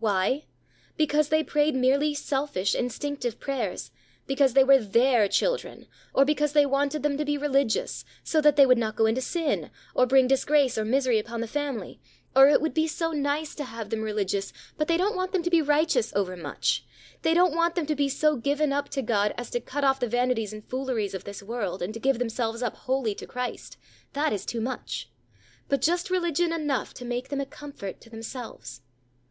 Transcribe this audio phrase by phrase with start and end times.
[0.00, 0.44] Why?
[0.98, 3.90] Because they prayed merely selfish, instinctive prayers,
[4.26, 8.56] because they were their children, or because they wanted them to be religions, so that
[8.56, 12.02] they would not go into sin, or bring disgrace or misery upon the family,
[12.36, 15.42] or it would be so nice to have them religious; but they don't want them
[15.42, 16.84] to be righteous over much;
[17.22, 20.00] they don't want them to be so given up to God as to cut off
[20.00, 23.78] the vanities and fooleries of this world, and to give themselves up wholly to Christ
[24.12, 25.10] that is too much;
[25.66, 28.82] but just religion enough to make them a comfort to themselves.